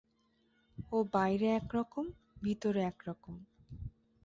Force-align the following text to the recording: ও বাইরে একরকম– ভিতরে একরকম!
ও 0.91 0.97
বাইরে 1.13 1.47
একরকম– 1.51 2.15
ভিতরে 2.43 2.81
একরকম! 2.83 3.35